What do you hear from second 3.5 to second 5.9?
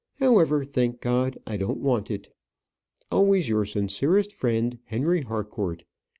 sincerest friend, HENRY HARCOURT.